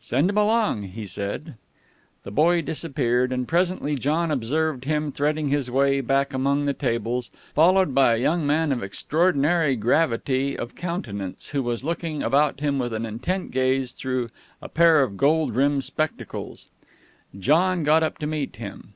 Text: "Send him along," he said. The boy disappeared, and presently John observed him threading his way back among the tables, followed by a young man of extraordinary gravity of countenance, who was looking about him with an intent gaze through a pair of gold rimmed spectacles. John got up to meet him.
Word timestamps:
"Send 0.00 0.30
him 0.30 0.38
along," 0.38 0.84
he 0.84 1.06
said. 1.06 1.54
The 2.22 2.30
boy 2.30 2.62
disappeared, 2.62 3.30
and 3.30 3.46
presently 3.46 3.94
John 3.94 4.30
observed 4.30 4.86
him 4.86 5.12
threading 5.12 5.50
his 5.50 5.70
way 5.70 6.00
back 6.00 6.32
among 6.32 6.64
the 6.64 6.72
tables, 6.72 7.30
followed 7.54 7.94
by 7.94 8.14
a 8.14 8.22
young 8.22 8.46
man 8.46 8.72
of 8.72 8.82
extraordinary 8.82 9.76
gravity 9.76 10.56
of 10.56 10.76
countenance, 10.76 11.50
who 11.50 11.62
was 11.62 11.84
looking 11.84 12.22
about 12.22 12.60
him 12.60 12.78
with 12.78 12.94
an 12.94 13.04
intent 13.04 13.50
gaze 13.50 13.92
through 13.92 14.30
a 14.62 14.70
pair 14.70 15.02
of 15.02 15.18
gold 15.18 15.54
rimmed 15.54 15.84
spectacles. 15.84 16.68
John 17.38 17.82
got 17.84 18.02
up 18.02 18.16
to 18.20 18.26
meet 18.26 18.56
him. 18.56 18.94